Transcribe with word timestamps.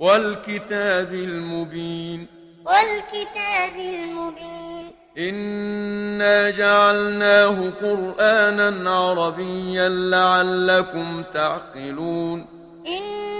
والكتاب 0.00 1.14
المبين. 1.14 2.26
والكتاب 2.66 3.76
المبين. 3.76 4.92
إنا 5.18 6.50
جعلناه 6.50 7.70
قرآنا 7.70 8.90
عربيا 8.90 9.88
لعلكم 9.88 11.22
تعقلون. 11.34 12.46
إنا 12.86 13.33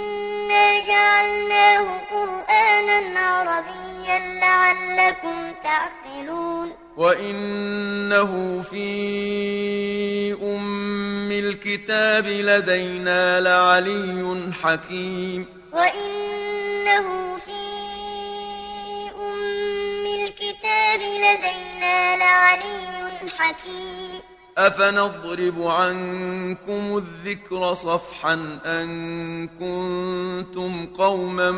جعلناه 0.87 1.85
قرآنا 2.11 3.19
عربيا 3.19 4.19
لعلكم 4.41 5.37
تعقلون. 5.63 6.67
وإنه 6.97 8.61
في 8.61 8.87
أم 10.41 11.31
الكتاب 11.31 12.27
لدينا 12.27 13.41
لعلي 13.41 14.53
حكيم. 14.63 15.45
وإنه 15.73 17.37
في 17.45 17.61
أم 19.15 20.05
الكتاب 20.05 21.01
لدينا 21.23 22.17
لعلي 22.17 23.29
حكيم. 23.37 23.94
أفنضرب 24.57 25.67
عنكم 25.67 26.97
الذكر 26.97 27.73
صفحا 27.73 28.59
أن 28.65 29.47
كنتم 29.47 30.85
قوما 30.85 31.51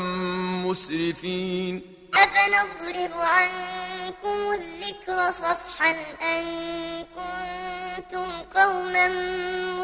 مسرفين؟ 0.66 1.82
أفنضرب 2.14 3.12
عنكم 3.16 4.54
الذكر 4.54 5.32
صفحا 5.32 5.92
أن 6.22 6.46
كنتم 7.04 8.32
قوما 8.56 9.08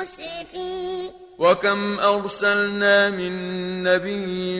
مسرفين؟ 0.01 1.11
وكم 1.39 1.99
أرسلنا 1.99 3.09
من 3.09 3.33
نبي 3.83 4.57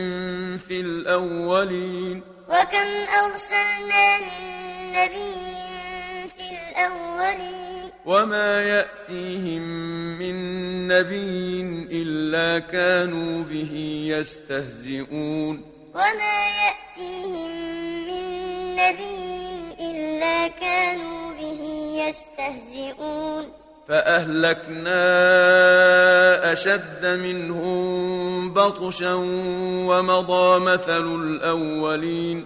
في 0.57 0.79
الأولين؟ 0.79 2.21
وكم 2.49 2.89
أرسلنا 3.23 4.19
من 4.19 4.43
نبي 4.93 5.33
في 6.37 6.49
الأولين؟ 6.51 7.72
وما 8.05 8.61
يأتيهم 8.61 9.61
من 10.19 10.37
نبي 10.87 11.61
إلا 11.91 12.59
كانوا 12.59 13.43
به 13.43 14.03
يستهزئون 14.07 15.61
وما 15.93 16.39
يأتيهم 16.63 17.51
من 18.07 18.23
نبي 18.75 19.53
إلا 19.79 20.47
كانوا 20.47 21.33
به 21.33 21.61
يستهزئون 22.07 23.45
فأهلكنا 23.87 25.01
أشد 26.51 27.05
منهم 27.05 28.53
بطشا 28.53 29.13
ومضى 29.87 30.59
مثل 30.59 31.15
الأولين 31.15 32.45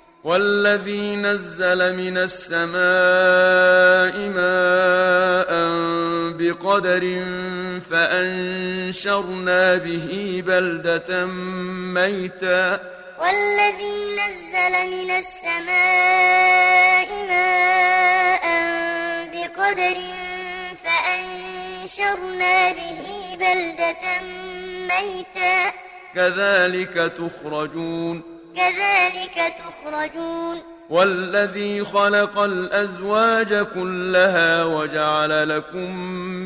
والذي 0.23 1.15
نزل 1.15 1.97
من 1.97 2.17
السماء 2.17 2.71
ماء 4.29 5.51
بقدر 6.37 7.25
فأنشرنا 7.89 9.75
به 9.75 10.43
بلدة 10.47 11.25
ميتا. 11.95 12.79
والذي 13.19 14.15
نزل 14.15 14.73
من 14.91 15.11
السماء 15.11 17.09
ماء 17.27 18.45
بقدر 19.33 19.97
فأنشرنا 20.83 22.71
به 22.71 22.99
بلدة 23.39 24.21
ميتا. 24.87 25.71
كذلك 26.15 26.95
تخرجون. 27.17 28.30
كذلك 28.55 29.53
تخرجون. 29.57 30.61
والذي 30.89 31.83
خلق 31.83 32.39
الأزواج 32.39 33.65
كلها 33.65 34.63
وجعل 34.63 35.49
لكم 35.49 35.95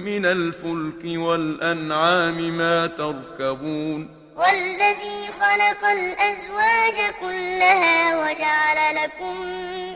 من 0.05 0.25
الفلك 0.25 1.03
والأنعام 1.05 2.57
ما 2.57 2.87
تركبون. 2.87 4.09
والذي 4.37 5.27
خلق 5.39 5.89
الأزواج 5.89 7.13
كلها 7.21 7.97
وجعل 8.21 8.95
لكم 8.95 9.41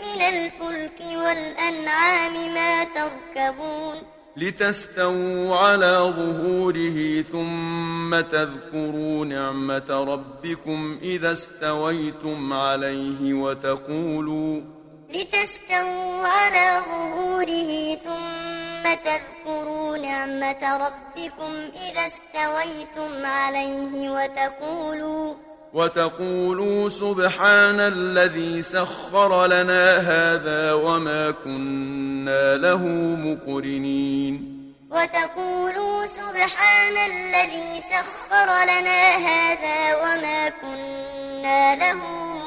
من 0.05 0.21
الفلك 0.21 0.99
والأنعام 1.01 2.53
ما 2.53 2.83
تركبون. 2.83 4.18
لتستووا 4.37 5.55
على 5.55 6.13
ظهوره 6.17 7.21
ثم 7.21 8.21
تذكروا 8.21 9.25
نعمة 9.25 9.89
ربكم 9.89 10.99
إذا 11.01 11.31
استويتم 11.31 12.53
عليه 12.53 13.33
وتقولوا 13.33 14.61
لتستووا 15.09 16.27
على 16.27 16.83
ظهوره 16.85 17.95
ثم 17.95 18.83
تذكروا 18.95 19.97
نعمة 19.97 20.77
ربكم 20.77 21.53
إذا 21.89 22.07
استويتم 22.07 23.25
عليه 23.25 24.09
وتقولوا 24.09 25.33
وتقولوا 25.73 26.89
سبحان 26.89 27.79
الذي 27.79 28.61
سخر 28.61 29.45
لنا 29.45 29.97
هذا 29.97 30.73
وما 30.73 31.31
كنا 31.31 32.57
له 32.57 32.87
مقرنين. 33.17 34.59
وتقولوا 34.91 36.05
سبحان 36.05 36.97
الذي 37.11 37.81
سخر 37.81 38.49
لنا 38.63 39.15
هذا 39.17 39.95
وما 40.03 40.49
كنا 40.49 41.75
له 41.75 41.99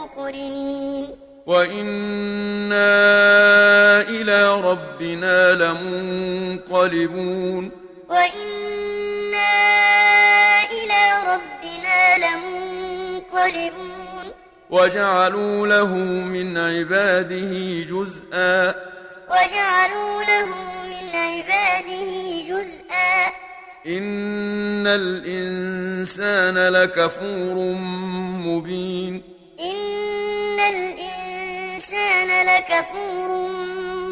مقرنين. 0.02 1.08
وإنا 1.46 2.90
إلى 4.00 4.60
ربنا 4.60 5.52
لمنقلبون. 6.32 7.70
وإنا 8.10 8.91
لمنقلبون 13.32 14.32
وجعلوا 14.70 15.66
له 15.66 15.94
من 16.24 16.58
عباده 16.58 17.80
جزءا. 17.80 18.74
وجعلوا 19.30 20.22
له 20.22 20.46
من 20.86 21.16
عباده 21.16 22.42
جزءا. 22.48 23.32
إن 23.86 24.86
الإنسان 24.86 26.68
لكفور 26.68 27.74
مبين. 28.46 29.22
إن 29.60 30.60
الإنسان 30.60 32.46
لكفور 32.46 33.28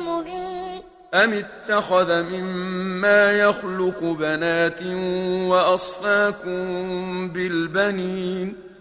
مبين. 0.06 0.82
أم 1.14 1.32
اتخذ 1.32 2.22
مما 2.22 3.30
يخلق 3.30 4.02
بنات 4.02 4.82
وأصفاكم 5.46 6.58
بالبنين؟ 7.28 8.69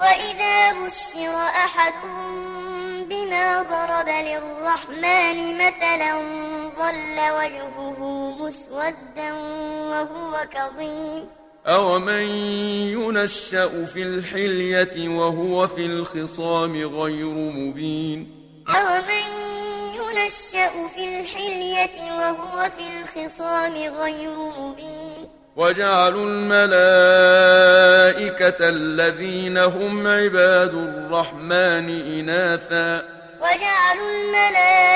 وإذا 0.00 0.72
بشر 0.72 1.34
أحدهم 1.36 3.04
بما 3.04 3.62
ضرب 3.62 4.08
للرحمن 4.08 5.54
مثلا 5.54 6.12
ظل 6.78 7.18
وجهه 7.38 7.98
مسودا 8.40 9.32
وهو 9.90 10.46
كظيم. 10.50 11.28
أومن 11.66 12.28
ينشأ 12.96 13.84
في 13.86 14.02
الحلية 14.02 15.08
وهو 15.08 15.66
في 15.66 15.86
الخصام 15.86 16.72
غير 16.76 17.34
مبين؟ 17.34 18.18
أومن 18.68 19.26
ينشأ 20.00 20.88
في 20.94 21.20
الحلية 21.20 22.12
وهو 22.18 22.70
في 22.76 22.84
الخصام 23.00 23.74
غير 23.74 24.36
مبين؟ 24.58 25.39
وجعلوا 25.56 26.26
الملائكة 26.26 26.68
الذين 28.68 29.58
هم 29.58 30.06
عباد 30.06 30.74
الرحمن 30.74 31.88
إناثا. 32.18 33.02
وجعلوا 33.40 34.10
الملائكة 34.10 34.92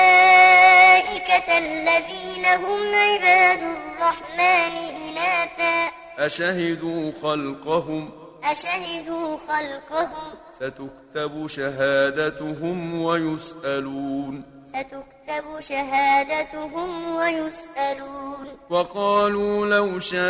الذين 1.57 2.45
هم 2.45 2.95
عباد 2.95 3.59
الرحمن 3.59 4.75
إناثا. 4.77 5.91
أشهدوا 6.19 7.11
خلقهم. 7.23 8.11
أشهدوا 8.43 9.37
خلقهم. 9.37 10.33
ستكتب 10.53 11.47
شهادتهم 11.47 13.01
ويسألون. 13.01 14.43
ستكتب 14.69 15.14
شهادتهم 15.59 17.15
ويسألون. 17.15 18.47
وقالوا 18.69 19.67
لو 19.67 19.99
شاء 19.99 20.21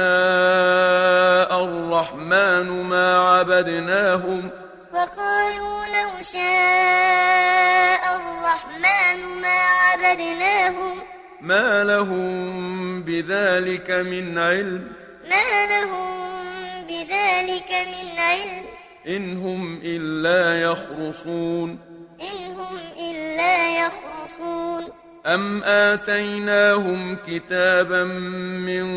الرحمن 1.63 2.83
ما 2.83 3.17
عبدناهم. 3.17 4.49
وقالوا 4.93 5.85
لو 5.85 6.21
شاء 6.21 8.15
الرحمن 8.15 9.41
ما 9.41 9.57
عبدناهم. 9.57 10.99
ما 11.41 11.83
لهم 11.83 13.03
بذلك 13.03 13.91
من 13.91 14.37
علم. 14.37 14.91
ما 15.29 15.65
لهم 15.65 16.15
بذلك 16.87 17.71
من 17.71 18.19
علم. 18.19 18.63
إن 19.07 19.37
هم 19.37 19.79
إلا 19.83 20.61
يخرصون. 20.61 21.94
إن 22.21 22.53
هم 22.53 22.77
إلا 23.09 23.85
يخرصون. 23.85 24.83
أم 25.25 25.63
آتيناهم 25.63 27.17
كتابا 27.27 28.03
من 28.69 28.87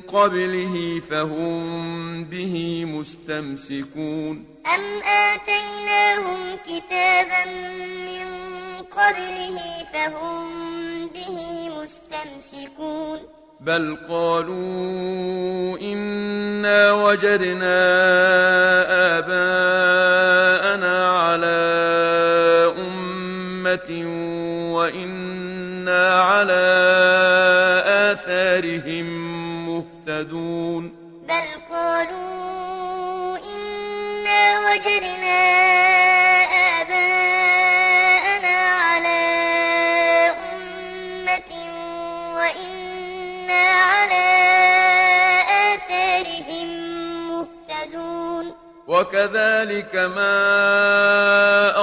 قبله 0.00 1.02
فهم 1.10 2.24
به 2.24 2.84
مستمسكون. 2.84 4.46
أم 4.74 5.02
آتيناهم 5.02 6.56
كتابا 6.66 7.44
من 8.08 8.26
قبله 8.82 9.58
فهم 9.92 10.46
به 11.08 11.68
مستمسكون. 11.82 13.18
بل 13.60 13.96
قالوا 14.08 15.78
إنا 15.78 16.92
وجدنا 16.92 17.78
آباءنا 19.18 19.91
آثارهم 28.62 29.06
مهتدون 29.66 30.92
بل 31.28 31.48
قالوا 31.70 33.38
إنا 33.54 34.42
وجدنا 34.66 35.40
آباءنا 36.80 38.56
على 38.86 39.20
أمة 40.54 41.52
وإنا 42.36 43.64
على 43.92 44.26
آثارهم 45.74 46.68
مهتدون 47.28 48.52
وكذلك 48.88 49.94
ما 49.94 50.38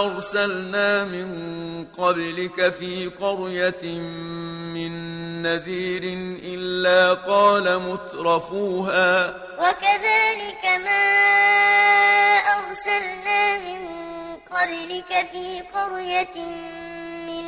أرسلنا 0.05 1.03
من 1.03 1.29
قبلك 1.97 2.69
في 2.69 3.07
قرية 3.07 3.99
من 4.73 5.19
نذير 5.41 6.03
إلا 6.44 7.13
قال 7.13 7.80
مترفوها. 7.80 9.33
وكذلك 9.57 10.65
ما 10.86 11.06
أرسلنا 12.57 13.57
من 13.57 13.88
قبلك 14.51 15.27
في 15.31 15.62
قرية 15.74 16.45
من 17.27 17.45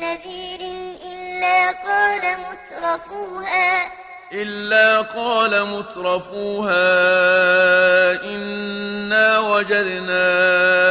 نذير 0.00 0.60
إلا 1.12 1.70
قال 1.70 2.36
مترفوها. 2.38 3.92
إلا 4.32 5.00
قال 5.00 5.66
مترفوها. 5.66 6.82
إنا 8.24 9.38
وجدنا 9.38 10.83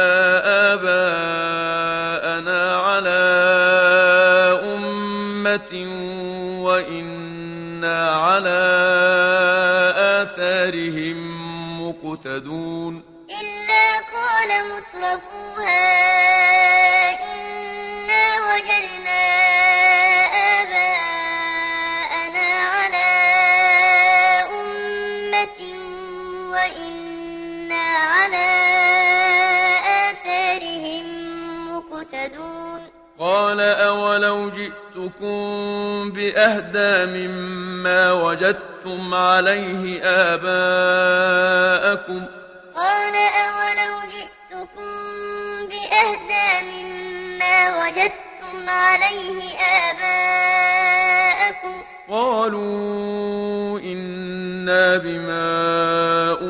بأهدى 36.54 36.94
مما 37.06 38.12
وجدتم 38.12 39.14
عليه 39.14 40.02
آباءكم. 40.34 41.44
قال 42.74 43.14
أولو 43.14 43.94
جئتكم 44.14 44.90
بأهدى 45.70 46.48
مما 46.70 47.56
وجدتم 47.80 48.56
عليه 48.68 49.38
آباءكم. 49.90 51.76
قالوا 52.08 53.80
إنا 53.80 54.96
بما 54.96 55.48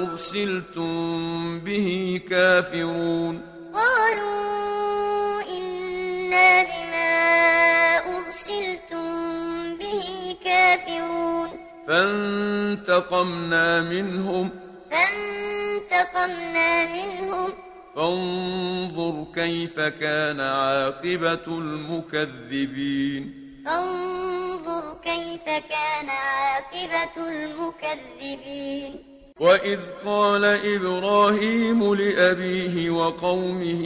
أرسلتم 0.02 1.60
به 1.60 2.20
كافرون. 2.30 3.42
قالوا 3.74 4.34
كافرون 10.74 11.48
فانتقمنا 11.88 13.80
منهم. 13.80 14.50
فانتقمنا 14.90 16.92
منهم. 16.92 17.50
فانظر 17.96 19.26
كيف 19.34 19.80
كان 19.80 20.40
عاقبة 20.40 21.46
المكذبين. 21.48 23.34
فانظر 23.66 24.94
كيف 25.04 25.44
كان 25.44 26.08
عاقبة 26.08 27.28
المكذبين. 27.28 29.14
وإذ 29.40 29.80
قال 30.06 30.44
إبراهيم 30.44 31.94
لأبيه 31.94 32.90
وقومه 32.90 33.84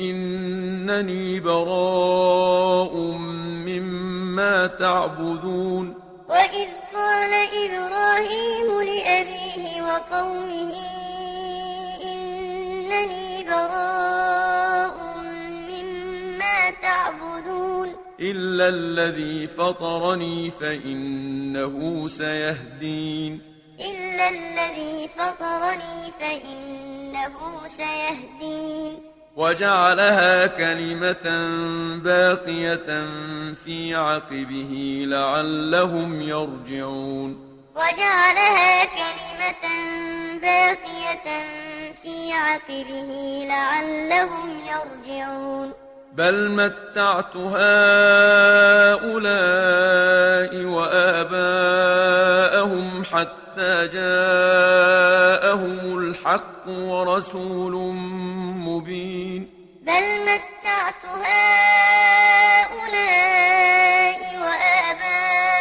إنني 0.00 1.40
براء 1.40 2.96
مما 3.66 4.09
تعبدون 4.66 5.94
وإذ 6.28 6.68
قال 6.94 7.32
إبراهيم 7.64 8.68
لأبيه 8.82 9.82
وقومه 9.82 10.74
إنني 12.02 13.44
براء 13.44 14.96
مما 15.70 16.70
تعبدون. 16.82 17.88
إلا 18.20 18.68
الذي 18.68 19.46
فطرني 19.46 20.50
فإنه 20.50 22.08
سيهدين. 22.08 23.40
إلا 23.80 24.28
الذي 24.28 25.08
فطرني 25.08 26.10
فإنه 26.20 27.36
سيهدين. 27.68 29.09
وجعلها 29.40 30.46
كلمة 30.46 31.48
باقية 32.04 33.06
في 33.64 33.94
عقبه 33.94 35.04
لعلهم 35.08 36.20
يرجعون. 36.20 37.36
وجعلها 37.74 38.84
كلمة 38.84 39.64
باقية 40.42 41.44
في 42.02 42.32
عقبه 42.32 43.44
لعلهم 43.48 44.58
يرجعون. 44.58 45.72
بل 46.12 46.50
متعت 46.50 47.36
هؤلاء 47.36 47.64
وآباءهم 50.64 51.84
حتى 53.04 53.88
جاءهم 53.92 55.70
الحق 56.60 56.68
ورسول 56.68 57.74
مبين. 58.68 59.48
بل 59.82 60.04
متعت 60.22 61.04
هؤلاء 61.04 62.60
وآباءهم 64.44 65.52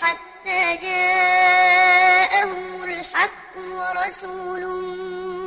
حتى 0.00 0.76
جاءهم 0.82 2.64
الحق 2.84 3.54
ورسول 3.56 4.62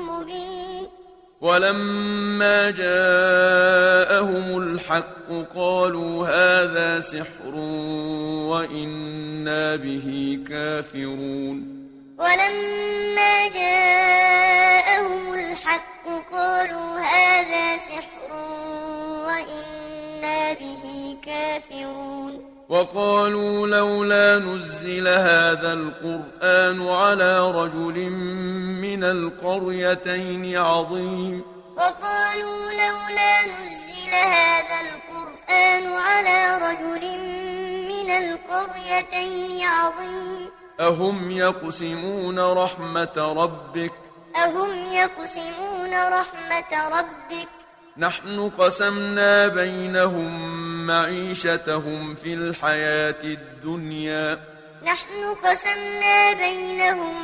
مبين. 0.10 0.84
ولما 1.42 2.72
جاءهم 2.72 4.58
الحق 4.58 5.30
قالوا 5.56 6.28
هذا 6.28 7.00
سحر 7.00 7.56
وإنا 8.50 9.76
به 9.76 10.40
كافرون. 10.50 11.84
ولما 12.20 13.48
جاءهم 13.48 14.03
كافرون 21.84 22.44
وقالوا 22.70 23.68
لولا 23.68 24.40
نزل 24.40 25.08
هذا 25.08 25.74
القرآن 25.74 26.88
على 26.90 27.52
رجل 27.52 28.10
من 28.82 29.04
القريتين 29.04 30.58
عظيم. 30.58 31.44
وقالوا 31.78 32.72
لولا 32.72 33.42
نزل 33.46 34.14
هذا 34.14 34.78
القرآن 34.82 35.92
على 35.92 36.58
رجل 36.58 37.04
من 37.88 38.10
القريتين 38.10 39.66
عظيم. 39.66 40.50
أهم 40.80 41.32
يقسمون 41.32 42.40
رحمة 42.40 43.18
ربك؟ 43.18 43.94
أهم 44.36 44.86
يقسمون 44.86 45.94
رحمة 45.94 46.88
ربك؟ 46.88 47.63
نحن 47.98 48.50
قسمنا 48.50 49.48
بينهم 49.48 50.58
معيشتهم 50.88 52.16
في 52.16 52.34
الحياة 52.34 53.24
الدنيا. 53.24 54.40
نحن 54.84 55.34
قسمنا 55.44 56.34
بينهم 56.34 57.16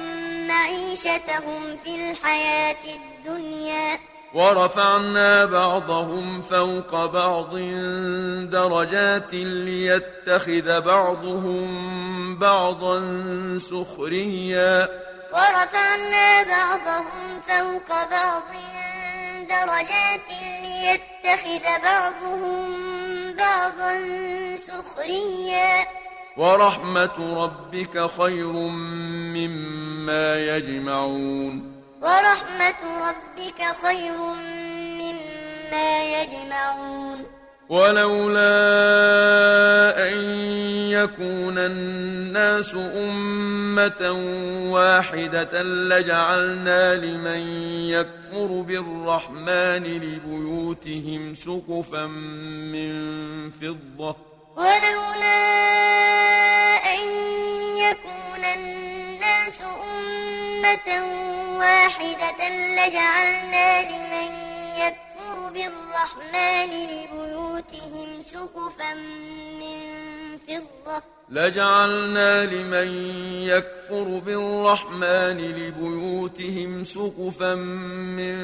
معيشتهم 0.48 1.78
في 1.84 1.96
الحياة 1.96 2.78
الدنيا. 2.96 4.00
ورفعنا 4.34 5.46
بعضهم 5.46 6.42
فوق 6.42 7.06
بعض 7.06 7.56
درجات 8.50 9.34
ليتخذ 9.34 10.82
بعضهم 10.82 11.70
بعضا 12.40 13.00
سخريا. 13.58 14.90
ورفعنا 15.34 16.44
بعضهم 16.44 17.40
فوق 17.48 17.90
بعض 18.12 18.79
درجات 19.50 20.30
ليتخذ 20.62 21.82
بعضهم 21.84 22.66
بعضا 23.36 23.94
سخريا. 24.56 25.88
ورحمة 26.38 27.44
ربك 27.44 28.06
خير 28.06 28.54
مما 29.36 30.36
يجمعون. 30.36 31.82
ورحمة 32.02 33.10
ربك 33.10 33.62
خير 33.84 34.18
مما 35.02 36.04
يجمعون. 36.04 37.39
ولولا 37.70 38.50
أن 40.10 40.16
يكون 40.90 41.58
الناس 41.58 42.76
أمة 42.76 44.12
واحدة 44.72 45.64
لجعلنا 45.64 46.96
لمن 46.96 47.42
يكفر 47.90 48.62
بالرحمن 48.62 49.84
لبيوتهم 49.84 51.34
سقفا 51.34 52.06
من 52.74 52.90
فضة. 53.50 54.16
ولولا 54.58 55.40
أن 56.94 57.02
يكون 57.78 58.44
الناس 58.58 59.62
أمة 59.62 60.88
واحدة 61.58 62.40
لجعلنا 62.50 63.82
لمن 63.82 64.30
يكفر 64.82 65.09
بالرحمن 65.50 66.70
لبيوتهم 66.70 68.22
سقفا 68.22 68.94
من 69.60 69.78
فضة. 70.38 71.04
لجعلنا 71.30 72.46
لمن 72.46 72.90
يكفر 73.48 74.22
بالرحمن 74.26 75.38
لبيوتهم 75.38 76.84
سقفا 76.84 77.56
من 78.20 78.38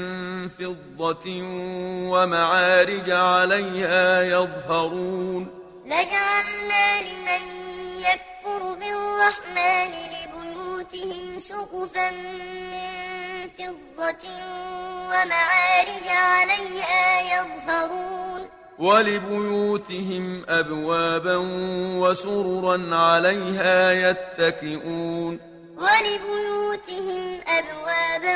فضة 0.50 1.28
ومعارج 2.12 3.10
عليها 3.12 4.22
يظهرون. 4.22 5.48
لجعلنا 5.86 7.02
لمن 7.02 7.44
يكفر 8.00 8.74
بالرحمن 8.74 9.92
لبيوتهم 9.92 10.25
سقفا 11.40 12.12
من 12.72 12.92
فضة 13.58 14.26
ومعارج 15.10 16.08
عليها 16.08 17.22
يظهرون. 17.22 18.50
ولبيوتهم 18.80 20.46
أبوابا 20.50 21.38
وسررا 22.02 22.96
عليها 22.96 23.92
يتكئون. 23.92 25.40
ولبيوتهم 25.78 27.42
أبوابا 27.48 28.36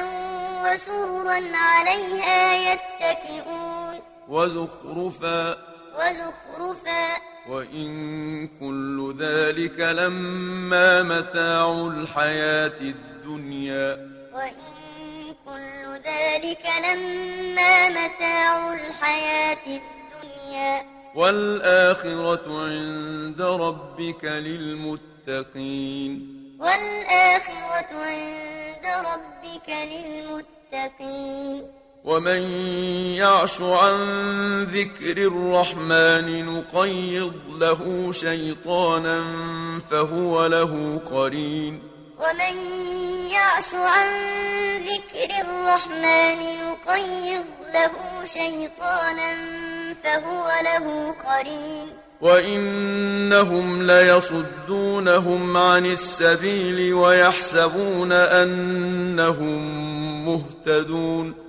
وسررا 0.63 1.41
عليها 1.53 2.53
يتكئون. 2.53 3.99
وزخرفا 4.29 5.68
وزخرفا. 5.95 7.29
وإن 7.49 8.47
كل 8.47 9.15
ذلك 9.19 9.79
لما 9.79 11.03
متاع 11.03 11.87
الحياة 11.87 12.81
الدنيا. 12.81 14.09
وإن 14.33 15.35
كل 15.45 15.85
ذلك 16.05 16.65
لما 16.89 17.89
متاع 17.89 18.73
الحياة 18.73 19.65
الدنيا. 19.67 20.85
والآخرة 21.15 22.65
عند 22.65 23.41
ربك 23.41 24.25
للمتقين. 24.25 26.19
والآخرة 26.59 27.91
عند 27.93 28.85
ربك 28.85 29.69
للمتقين. 29.69 31.63
ومن 32.03 32.41
يعش 33.19 33.61
عن 33.61 33.97
ذكر 34.63 35.17
الرحمن 35.17 36.45
نقيض 36.45 37.33
له 37.59 38.11
شيطانا 38.11 39.23
فهو 39.91 40.45
له 40.45 41.01
قرين. 41.11 41.81
ومن 42.19 42.55
يعش 43.31 43.73
عن 43.73 44.07
ذكر 44.79 45.29
الرحمن 45.41 46.39
نقيض 46.39 47.45
له 47.73 47.91
شيطانا 48.25 49.35
فهو 50.03 50.51
له 50.63 51.15
قرين. 51.25 51.87
وإنهم 52.21 53.83
ليصدونهم 53.83 55.57
عن 55.57 55.85
السبيل 55.85 56.93
ويحسبون 56.93 58.11
أنهم 58.11 59.59
مهتدون. 60.25 61.48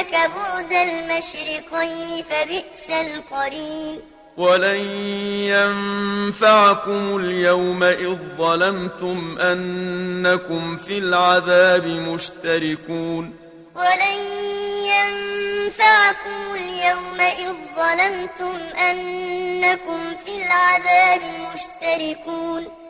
وبينك 0.00 0.30
بعد 0.36 0.72
المشرقين 0.72 2.24
فبئس 2.24 2.90
القرين. 2.90 4.00
ولن 4.36 4.80
ينفعكم 5.52 7.16
اليوم 7.16 7.82
إذ 7.82 8.16
ظلمتم 8.38 9.38
أنكم 9.38 10.76
في 10.76 10.98
العذاب 10.98 11.86
مشتركون. 11.86 13.34
ولن 13.76 14.18
ينفعكم 14.84 16.54
اليوم 16.54 17.20
إذ 17.20 17.54
ظلمتم 17.76 18.56
أنكم 18.76 20.14
في 20.24 20.36
العذاب 20.36 21.20
مشتركون. 21.52 22.79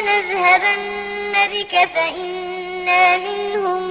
نذهبن 0.00 1.32
بك 1.52 1.88
فإنا 1.94 3.16
منهم 3.16 3.82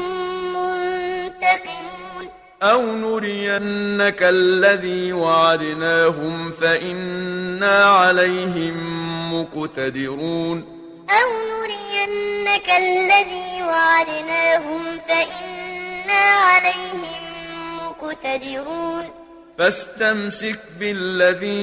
منتقمون 0.54 2.30
أو 2.64 2.96
نرينك 2.96 4.24
الذي 4.24 5.14
وعدناهم 5.14 6.52
فإنا 6.52 7.86
عليهم 7.86 8.78
مقتدرون 9.34 10.78
أو 11.10 11.30
نرينك 11.52 12.70
الذي 12.70 13.64
وعدناهم 13.64 15.00
فإنا 15.08 16.20
عليهم 16.20 17.22
مقتدرون 17.78 19.06
فاستمسك 19.58 20.60
بالذي 20.80 21.58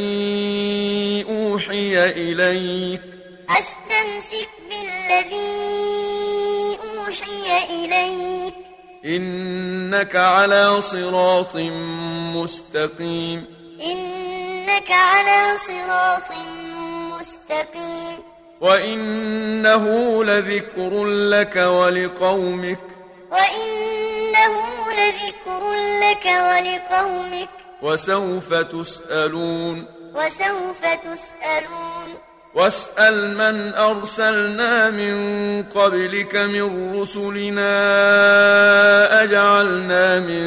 أوحي 1.29 2.11
إليك 2.11 3.14
فاستمسك 3.49 4.49
بالذي 4.69 5.49
أوحي 6.85 7.65
إليك. 7.65 8.55
إنك 9.05 10.17
على 10.17 10.81
صراط 10.81 11.57
مستقيم. 12.35 13.47
إنك 13.83 14.91
على 14.91 15.59
صراط 15.59 16.33
مستقيم. 17.21 18.23
وإنه 18.61 20.25
لذكر 20.25 21.05
لك 21.05 21.57
ولقومك. 21.57 22.81
وإنه 23.31 24.53
لذكر 24.93 25.73
لك 25.75 26.27
ولقومك. 26.27 27.49
وسوف 27.83 28.55
تسألون. 28.55 29.87
وسوف 30.15 30.85
تسألون. 30.85 32.34
واسأل 32.55 33.35
من 33.37 33.75
أرسلنا 33.75 34.91
من 34.91 35.17
قبلك 35.63 36.37
من 36.37 37.01
رسلنا 37.01 37.73
أجعلنا 39.23 40.21
من 40.21 40.47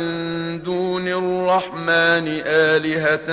دون 0.64 1.08
الرحمن 1.08 2.28
آلهة 2.46 3.30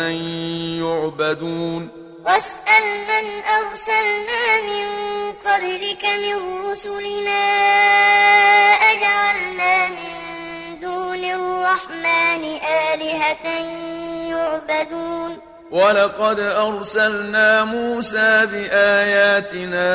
يعبدون. 0.82 1.88
واسأل 2.26 2.86
من 3.10 3.26
أرسلنا 3.58 4.44
من 4.70 4.86
قبلك 5.32 6.04
من 6.04 6.66
رسلنا 6.70 7.42
أجعلنا 8.92 9.88
من 9.88 10.14
دون 10.80 11.24
الرحمن 11.24 12.44
آلهة 12.92 13.46
يعبدون. 14.30 15.53
ولقد 15.74 16.40
أرسلنا 16.40 17.64
موسى 17.64 18.46
بآياتنا 18.46 19.90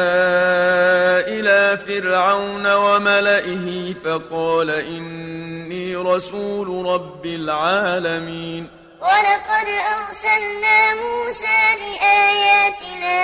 إلى 1.19 1.77
فرعون 1.77 2.73
وملئه 2.73 3.93
فقال 3.93 4.69
إني 4.69 5.95
رسول 5.95 6.85
رب 6.85 7.25
العالمين. 7.25 8.67
ولقد 9.01 9.67
أرسلنا 9.97 10.93
موسى 10.93 11.59
بآياتنا 11.79 13.19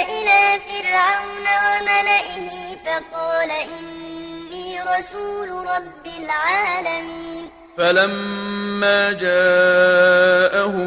إلى 0.00 0.60
فرعون 0.68 1.46
وملئه 1.66 2.76
فقال 2.86 3.50
إني 3.50 4.80
رسول 4.82 5.48
رب 5.48 6.06
العالمين. 6.06 7.65
فلما 7.76 9.12
جاءهم 9.12 10.86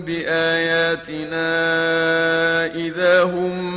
بآياتنا 0.00 1.46
إذا 2.66 3.22
هم 3.22 3.74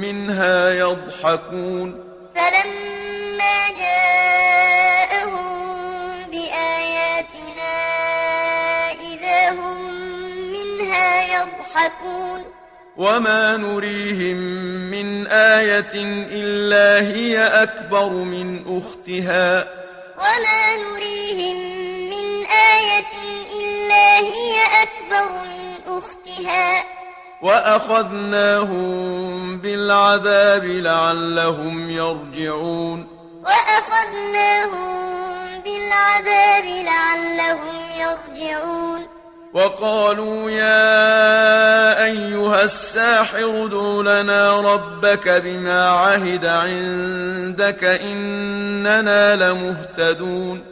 منها 0.00 0.70
يضحكون 0.70 2.04
فلما 2.34 3.68
جاءهم 3.78 5.42
بآياتنا 6.30 7.74
إذا 8.92 9.50
هم 9.50 9.92
منها 10.52 11.22
يضحكون 11.22 12.44
وما 12.96 13.56
نريهم 13.56 14.36
من 14.90 15.26
آية 15.26 15.94
إلا 16.30 17.06
هي 17.08 17.38
أكبر 17.62 18.08
من 18.08 18.62
أختها 18.66 19.82
وما 20.18 20.76
نريهم 20.76 21.61
أكبر 24.62 25.32
من 25.32 25.96
أختها. 25.98 26.84
وأخذناهم 27.42 28.82
بالعذاب 29.58 30.64
لعلهم 30.64 31.90
يرجعون. 31.90 33.06
وأخذناهم 33.44 34.92
بالعذاب 35.64 36.64
لعلهم 36.64 37.76
يرجعون. 37.98 39.06
وقالوا 39.54 40.50
يا 40.50 42.04
أيها 42.04 42.62
الساحر 42.62 43.64
ادع 43.64 44.20
لنا 44.20 44.60
ربك 44.60 45.28
بما 45.28 45.88
عهد 45.88 46.44
عندك 46.44 47.84
إننا 47.84 49.36
لمهتدون. 49.36 50.71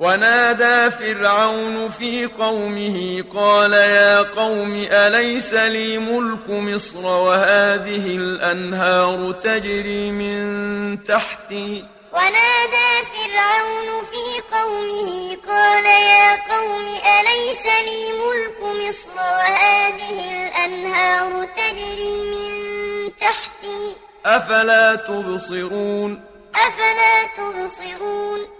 ونادى 0.00 0.90
فرعون 0.90 1.88
في 1.88 2.26
قومه 2.26 3.24
قال 3.34 3.72
يا 3.72 4.22
قوم 4.22 4.86
أليس 4.90 5.54
لي 5.54 5.98
ملك 5.98 6.50
مصر 6.50 7.06
وهذه 7.06 8.16
الأنهار 8.16 9.32
تجري 9.32 10.10
من 10.10 11.04
تحتي؟ 11.04 11.84
ونادى 12.12 12.90
فرعون 13.12 14.04
في 14.04 14.56
قومه 14.56 15.36
قال 15.48 15.84
يا 15.84 16.34
قوم 16.54 16.86
أليس 16.88 17.66
لي 17.66 18.12
ملك 18.12 18.60
مصر 18.62 19.16
وهذه 19.16 20.30
الأنهار 20.32 21.44
تجري 21.44 22.24
من 22.32 23.16
تحتي؟ 23.16 23.96
أفلا 24.26 24.94
تبصرون؟ 24.94 26.20
أفلا 26.54 27.24
تبصرون؟ 27.36 28.59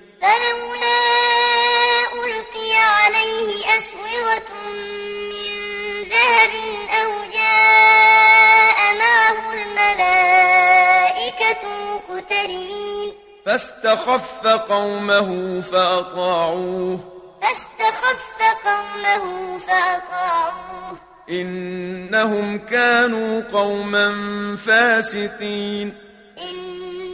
فلولا 0.21 1.01
ألقي 2.13 2.75
عليه 2.75 3.77
أسورة 3.77 4.49
من 5.31 5.51
ذهب 6.09 6.53
أو 6.89 7.09
جاء 7.33 8.77
معه 8.99 9.53
الملائكة 9.53 10.41
مقترنين. 11.67 13.13
فاستخف 13.45 14.47
قومه 14.47 15.61
فأطاعوه. 15.61 16.99
فاستخف 17.41 18.41
قومه 18.65 19.57
فأطاعوه. 19.57 20.97
إنهم 21.29 22.57
كانوا 22.57 23.41
قوما 23.53 24.07
فاسقين. 24.65 26.11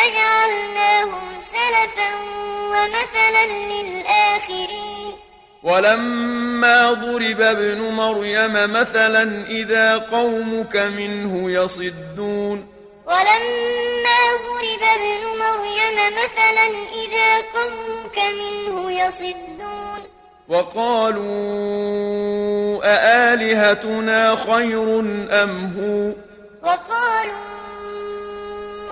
فجعلناهم 0.00 1.40
سلفا 1.40 2.10
ومثلا 2.72 3.46
للآخرين. 3.46 5.12
ولما 5.62 6.92
ضرب 6.92 7.40
ابن 7.40 7.80
مريم 7.80 8.52
مثلا 8.52 9.46
إذا 9.46 9.98
قومك 9.98 10.76
منه 10.76 11.50
يصدون. 11.50 12.66
ولما 13.06 14.20
ضرب 14.46 14.82
ابن 14.82 15.22
مريم 15.38 15.96
مثلا 16.24 16.66
إذا 17.04 17.30
قومك 17.54 18.18
منه 18.18 18.92
يصدون. 18.92 20.00
وقالوا 20.48 21.30
أآلهتنا 22.84 24.36
خير 24.36 25.00
أم 25.42 25.52
هو؟ 25.78 26.12
وقالوا 26.68 27.59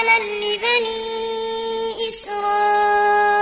مثلا 0.00 0.18
لبني 0.18 2.08
إسرائيل 2.08 3.40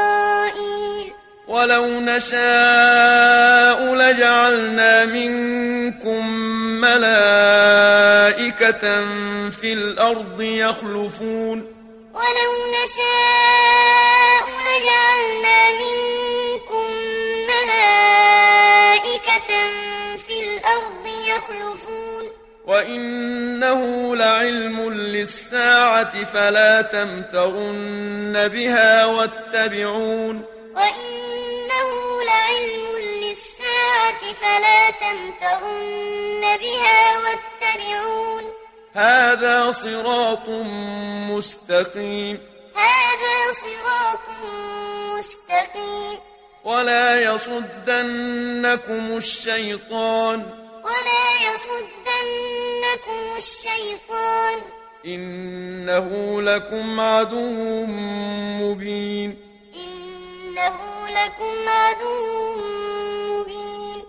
ولو 1.49 2.01
نشاء 2.01 3.94
لجعلنا 3.94 5.05
منكم 5.05 6.31
ملائكة 6.81 7.85
في 9.51 9.73
الأرض 9.73 10.40
يخلفون 10.40 11.59
ولو 12.14 12.53
نشاء 12.75 14.44
لجعلنا 14.66 15.71
منكم 15.71 16.87
ملائكة 17.49 19.51
في 20.27 20.37
الأرض 20.40 21.07
يخلفون 21.07 22.25
وإنه 22.68 24.16
لعلم 24.16 24.92
للساعة 24.92 26.24
فلا 26.24 26.83
تمترن 26.83 28.48
بها 28.48 29.07
واتبعون 29.07 30.44
وإنه 30.76 32.22
لعلم 32.26 32.87
للساعة 32.98 34.33
فلا 34.40 34.90
تمترن 34.90 36.40
بها 36.40 37.18
واتبعون 37.18 38.52
هذا 38.92 39.72
صراط 39.72 40.48
مستقيم 41.28 42.38
هذا 42.76 43.52
صراط 43.52 44.26
مستقيم 45.18 46.18
ولا 46.64 47.20
يصدنكم 47.22 49.16
الشيطان 49.16 50.46
ولا 50.85 51.52
يصدنكم 51.54 52.08
الشيطان. 53.38 54.58
إنه 55.06 56.42
لكم 56.42 57.00
عدو 57.00 57.86
مبين. 58.62 59.36
إنه 59.74 60.76
لكم 61.08 61.68
عدو 61.68 62.56
مبين. 62.56 64.02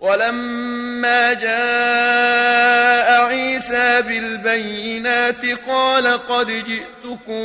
ولما 0.00 1.32
جاء 1.32 3.20
عيسى 3.24 4.02
بالبينات 4.02 5.46
قال 5.68 6.06
قد 6.06 6.46
جئتكم 6.46 7.42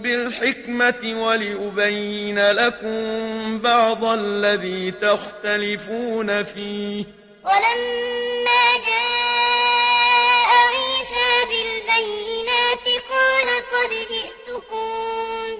بالحكمة 0.00 1.22
ولأبين 1.22 2.50
لكم 2.50 3.58
بعض 3.58 4.04
الذي 4.04 4.90
تختلفون 4.90 6.42
فيه. 6.42 7.27
ولما 7.48 8.64
جاء 8.86 10.50
عيسى 10.68 11.44
بالبينات 11.48 12.86
قال 13.10 13.48
قد 13.72 13.90
جئتكم 13.90 14.88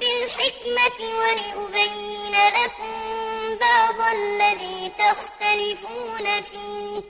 بالحكمة 0.00 0.98
ولأبين 1.18 2.32
لكم 2.32 2.94
بعض 3.60 4.00
الذي 4.14 4.92
تختلفون 4.98 6.42
فيه. 6.42 7.02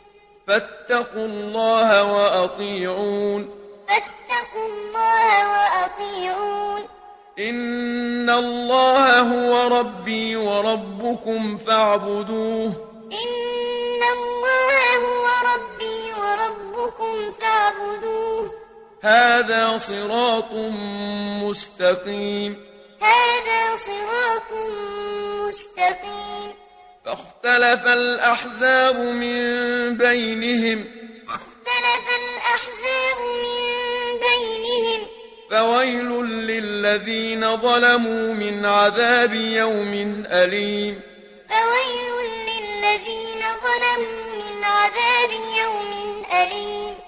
فاتقوا 0.46 1.26
الله 1.26 2.04
وأطيعون. 2.04 3.50
فاتقوا 3.88 4.66
الله 4.66 5.48
وأطيعون. 5.52 6.88
إن 7.38 8.30
الله 8.30 9.20
هو 9.20 9.78
ربي 9.78 10.36
وربكم 10.36 11.56
فاعبدوه. 11.56 12.87
فاعبدوه. 17.48 18.54
هذا 19.02 19.78
صراط 19.78 20.52
مستقيم. 21.42 22.56
هذا 23.02 23.76
صراط 23.76 24.52
مستقيم. 25.46 26.54
فاختلف 27.04 27.86
الأحزاب 27.86 28.96
من 28.96 29.96
بينهم. 29.96 30.84
اختلف 31.28 32.06
الأحزاب 32.22 33.18
من 33.20 34.18
بينهم. 34.20 35.06
فويل 35.50 36.24
للذين 36.24 37.56
ظلموا 37.56 38.34
من 38.34 38.66
عذاب 38.66 39.34
يوم 39.34 40.24
أليم. 40.26 41.00
فويل 41.48 42.08
للذين 42.48 43.42
ظلموا 43.62 44.34
من 44.34 44.64
عذاب 44.64 45.30
يوم 45.58 46.22
أليم. 46.32 47.07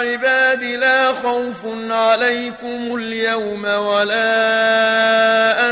عباد 0.00 0.64
لا 0.64 1.12
خوف 1.12 1.66
عليكم 1.90 2.96
اليوم 2.96 3.64
ولا 3.64 4.32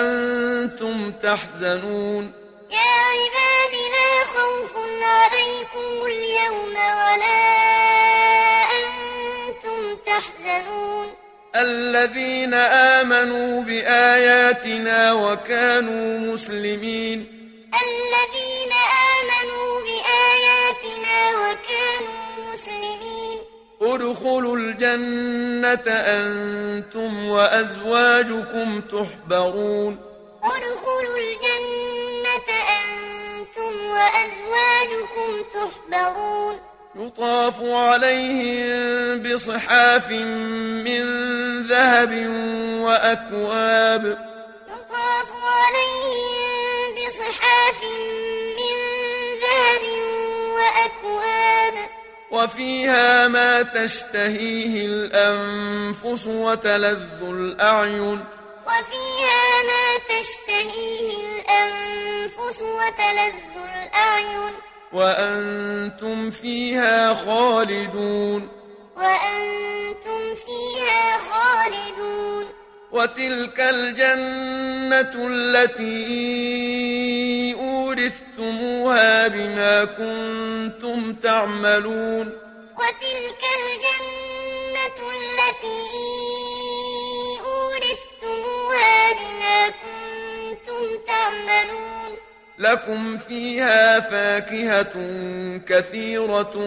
أنتم 0.01 1.13
تحزنون. 1.13 2.33
يا 2.71 2.95
عباد 3.13 3.75
لا 3.97 4.13
خوف 4.35 4.75
عليكم 5.03 6.07
اليوم 6.07 6.75
ولا 7.01 7.45
أنتم 8.81 9.97
تحزنون. 10.07 11.07
الذين 11.57 12.55
آمنوا 12.55 13.63
بآياتنا 13.63 15.13
وكانوا 15.13 16.19
مسلمين. 16.33 17.38
ادخلوا 23.83 24.57
الجنة 24.57 25.87
أنتم 25.87 27.29
وأزواجكم 27.29 28.81
تحبرون. 28.81 29.99
ادخلوا 30.43 31.19
الجنة 31.19 32.49
أنتم 32.79 33.73
وأزواجكم 33.91 35.31
تحبرون. 35.55 36.61
يطاف 36.97 37.63
عليهم 37.63 39.23
بصحاف 39.23 40.11
من 40.11 41.03
ذهب 41.67 42.13
وأكواب. 42.81 44.05
يطاف 44.69 45.31
عليهم 45.43 46.95
بصحاف 46.95 47.83
من 48.59 48.77
ذهب 49.43 49.85
وأكواب. 50.55 50.98
وفيها 52.31 53.29
ما 53.29 53.63
تشتهيه 53.63 54.87
الأنفس 54.87 56.27
وتلذ 56.27 57.23
الأعين. 57.23 58.25
وفيها 58.67 59.63
ما 59.63 59.99
تشتهيه 60.09 61.17
الأنفس 61.17 62.63
وتلذ 62.63 63.57
الأعين. 63.57 64.53
وأنتم 64.93 66.31
فيها 66.31 67.15
خالدون. 67.15 68.49
وأنتم 68.97 70.35
فيها 70.35 71.19
خالدون. 71.19 72.58
وتلك 72.93 73.61
الجنة 73.61 75.27
التي 75.31 75.95
أورثتموها 77.55 79.29
بما 79.29 79.85
كنتم 79.85 81.13
تعملون. 81.13 82.33
وتلك 82.79 83.43
الجنة 83.59 84.99
التي 85.17 85.83
أورثتموها 87.45 89.13
بما 89.13 89.69
كنتم 89.69 90.83
تعملون. 91.07 92.17
لكم 92.59 93.17
فيها 93.17 94.01
فاكهة 94.01 94.95
كثيرة 95.69 96.59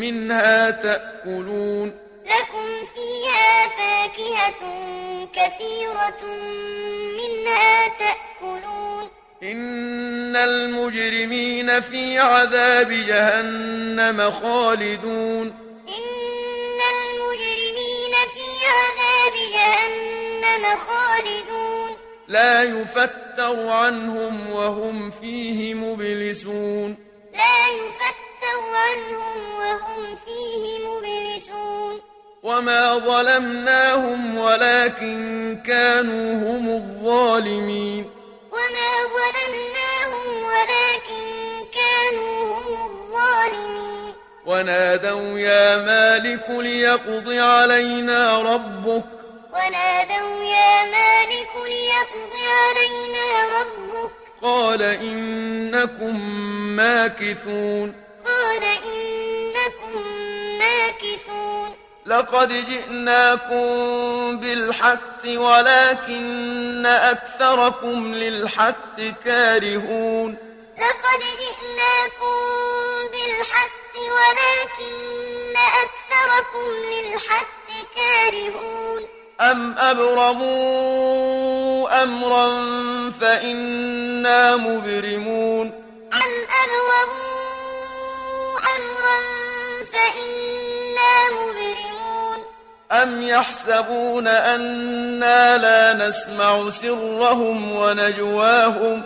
منها 0.00 0.70
تأكلون. 0.70 2.07
لكم 2.28 2.86
فيها 2.94 3.68
فاكهة 3.68 4.60
كثيرة 5.32 6.22
منها 7.18 7.88
تأكلون. 7.88 9.08
إن 9.42 10.36
المجرمين 10.36 11.80
في 11.80 12.18
عذاب 12.18 12.90
جهنم 12.90 14.30
خالدون. 14.30 15.46
إن 15.88 16.78
المجرمين 16.94 18.14
في 18.34 18.46
عذاب 18.66 19.34
جهنم 19.54 20.76
خالدون. 20.76 21.90
لا 22.28 22.62
يفتر 22.62 23.68
عنهم 23.68 24.50
وهم 24.50 25.10
فيه 25.10 25.74
مبلسون. 25.74 26.96
لا 27.32 27.68
يفتر 27.68 28.60
عنهم 28.74 29.54
وهم 29.60 30.16
فيه 30.16 30.78
مبلسون. 30.78 31.17
وما 32.42 32.98
ظلمناهم 32.98 34.38
ولكن 34.38 35.58
كانوا 35.66 36.34
هم 36.34 36.68
الظالمين 36.68 38.10
وما 38.52 38.90
ظلمناهم 39.16 40.44
ولكن 40.44 41.24
كانوا 41.74 42.56
هم 42.56 42.90
الظالمين 42.90 44.14
ونادوا 44.46 45.38
يا 45.38 45.76
مالك 45.76 46.50
ليقض 46.50 47.32
علينا 47.32 48.42
ربك 48.42 49.04
ونادوا 49.52 50.44
يا 50.44 50.84
مالك 50.84 51.50
ليقض 51.66 52.32
علينا 52.48 53.58
ربك 53.60 54.10
قال 54.42 54.82
إنكم 54.82 56.20
ماكثون 56.76 57.94
قال 58.24 58.62
إنكم 58.64 60.02
ماكثون 60.58 61.57
لقد 62.08 62.48
جئناكم 62.68 63.66
بالحق 64.40 65.22
ولكن 65.26 66.86
أكثركم 66.86 68.14
للحق 68.14 69.00
كارهون. 69.24 70.36
لقد 70.78 71.20
جئناكم 71.42 72.36
بالحق 73.12 73.94
ولكن 73.96 75.56
أكثركم 75.84 76.66
للحق 76.84 77.68
كارهون. 77.96 79.00
أم 79.40 79.74
أبرموا 79.78 80.82
أمرا 82.02 82.48
فإنا 83.20 84.56
مبرمون. 84.56 85.66
أم 86.12 86.32
أبرموا 86.62 87.38
أمرا 88.76 89.18
فإنا 89.92 90.57
أم 92.92 93.22
يحسبون 93.22 94.26
أنا 94.26 95.56
لا 95.58 96.08
نسمع 96.08 96.70
سرهم 96.70 97.72
ونجواهم 97.72 99.02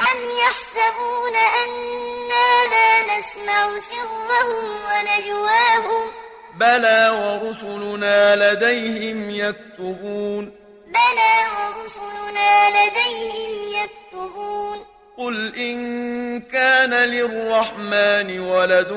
أم 0.00 0.18
يحسبون 0.44 1.36
أنا 1.64 2.48
لا 2.70 3.18
نسمع 3.18 3.80
سرهم 3.80 4.70
ونجواهم 4.86 6.10
بلى 6.56 7.10
ورسلنا 7.10 8.36
لديهم 8.36 9.30
يكتبون 9.30 10.52
بلى 10.86 11.34
ورسلنا 11.56 12.68
لديهم 12.70 13.82
يكتبون 13.82 14.84
قل 15.18 15.56
إن 15.56 16.40
كان 16.40 16.94
للرحمن 16.94 18.40
ولد 18.40 18.92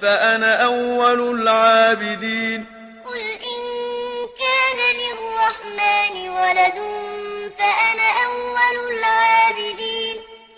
فأنا 0.00 0.64
أول 0.64 1.40
العابدين 1.40 2.81
ولد 6.42 6.78
فأنا 7.58 8.08
أول 8.26 8.76
العابدين. 8.90 10.16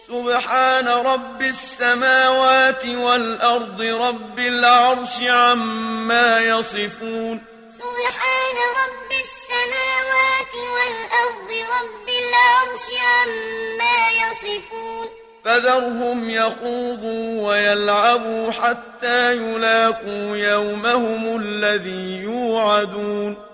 سبحان 0.09 0.89
رب 0.89 1.43
السماوات 1.43 2.87
والأرض 2.87 3.81
رب 3.81 4.39
العرش 4.39 5.23
عما 5.23 6.39
يصفون. 6.39 7.43
سبحان 7.79 8.57
رب 8.83 9.11
السماوات 9.25 10.55
والأرض 10.75 11.51
رب 11.77 12.09
العرش 12.09 12.89
عما 13.11 13.99
يصفون. 14.23 15.09
فذرهم 15.45 16.31
يخوضوا 16.31 17.49
ويلعبوا 17.49 18.53
حتى 18.53 19.33
يلاقوا 19.33 20.37
يومهم 20.37 21.41
الذي 21.41 22.23
يوعدون. 22.23 23.54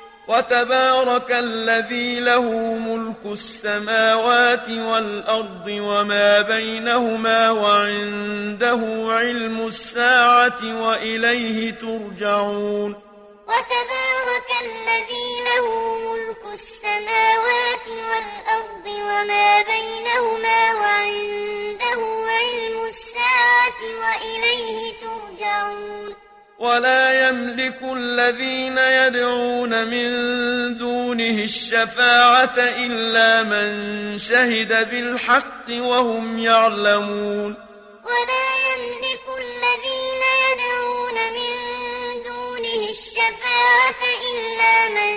وتبارك 0.31 1.31
الذي 1.31 2.19
له 2.19 2.51
ملك 2.73 3.25
السماوات 3.25 4.69
والأرض 4.69 5.67
وما 5.67 6.41
بينهما 6.41 7.51
وعنده 7.51 8.81
علم 9.09 9.67
الساعة 9.67 10.61
وإليه 10.83 11.71
ترجعون. 11.71 12.95
وتبارك 13.47 14.49
الذي 14.61 15.29
له 15.49 15.67
ملك 16.07 16.43
السماوات 16.53 17.87
والأرض 17.87 18.85
وما 18.87 19.61
بينهما 19.61 20.73
وعنده 20.73 22.01
علم 22.39 22.85
الساعة 22.87 23.81
وإليه 24.01 24.93
ترجعون. 25.01 26.30
ولا 26.61 27.29
يملك 27.29 27.79
الذين 27.81 28.77
يدعون 28.77 29.87
من 29.87 30.07
دونه 30.77 31.43
الشفاعة 31.43 32.57
إلا 32.57 33.43
من 33.43 33.69
شهد 34.19 34.89
بالحق 34.91 35.67
وهم 35.69 36.39
يعلمون. 36.39 37.55
ولا 38.05 38.47
يملك 38.69 39.25
الذين 39.43 40.21
يدعون 40.45 41.17
من 41.37 41.53
دونه 42.29 42.89
الشفاعة 42.89 44.01
إلا 44.31 44.75
من 44.97 45.13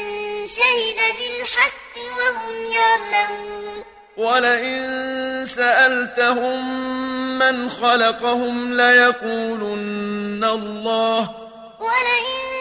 شهد 0.46 1.00
بالحق 1.18 1.94
وهم 2.18 2.66
يعلمون. 2.66 3.85
ولئن 4.16 5.23
سألتهم 5.44 6.85
من 7.38 7.70
خلقهم 7.70 8.74
ليقولن 8.74 10.44
الله. 10.44 11.30
ولئن 11.80 12.54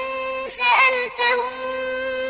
سألتهم 0.47 1.53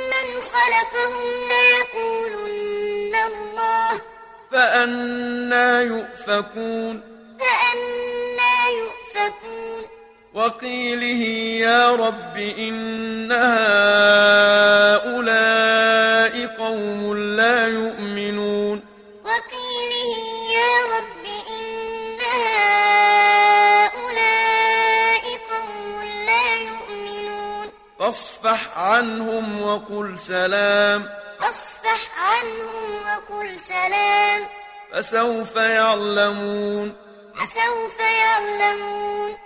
من 0.05 0.41
خلقهم 0.41 1.13
ليقولن 1.49 3.15
الله. 3.27 4.01
فأنا 4.51 5.81
يؤفكون. 5.81 7.01
فأنا 7.39 8.69
يؤفكون. 8.69 9.83
وقيله 10.33 11.23
يا 11.67 11.91
رب 11.91 12.37
إن 12.37 13.31
هؤلاء 13.31 13.63
قوم 16.45 17.17
لا 17.17 17.67
يؤمنون. 17.67 18.72
فاصفح 28.13 28.77
عنهم 28.77 29.61
وقل 29.61 30.19
سلام. 30.19 31.09
فاصفح 31.39 32.19
عنهم 32.19 33.01
وقل 33.05 33.59
سلام. 33.59 34.45
فسوف 34.93 35.55
يعلمون. 35.55 36.95
فسوف 37.35 37.99
يعلمون. 37.99 39.37